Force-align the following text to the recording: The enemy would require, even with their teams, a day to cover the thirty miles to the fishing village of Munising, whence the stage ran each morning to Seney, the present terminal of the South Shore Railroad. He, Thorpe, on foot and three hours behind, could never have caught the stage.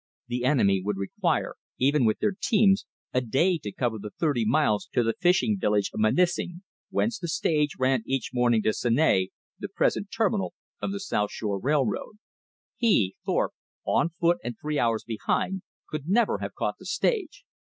The 0.29 0.45
enemy 0.45 0.81
would 0.83 0.97
require, 0.97 1.57
even 1.77 2.05
with 2.05 2.17
their 2.17 2.33
teams, 2.41 2.87
a 3.13 3.21
day 3.21 3.59
to 3.59 3.71
cover 3.71 3.99
the 3.99 4.09
thirty 4.09 4.45
miles 4.45 4.87
to 4.93 5.03
the 5.03 5.13
fishing 5.19 5.59
village 5.59 5.91
of 5.93 5.99
Munising, 5.99 6.63
whence 6.89 7.19
the 7.19 7.27
stage 7.27 7.73
ran 7.77 8.01
each 8.07 8.31
morning 8.33 8.63
to 8.63 8.69
Seney, 8.69 9.29
the 9.59 9.69
present 9.69 10.07
terminal 10.09 10.55
of 10.81 10.91
the 10.91 10.99
South 10.99 11.31
Shore 11.31 11.59
Railroad. 11.59 12.15
He, 12.77 13.15
Thorpe, 13.23 13.53
on 13.85 14.09
foot 14.19 14.39
and 14.43 14.55
three 14.59 14.79
hours 14.79 15.03
behind, 15.05 15.61
could 15.87 16.07
never 16.09 16.39
have 16.39 16.55
caught 16.55 16.79
the 16.79 16.85
stage. 16.87 17.45